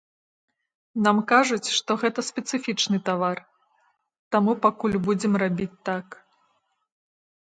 Нам 1.07 1.17
кажуць, 1.31 1.73
што 1.77 1.91
гэта 2.05 2.19
спецыфічны 2.29 2.97
тавар, 3.09 3.37
таму 4.37 4.57
пакуль 4.65 4.97
будзем 5.09 5.33
рабіць 5.45 5.73
так. 5.91 6.07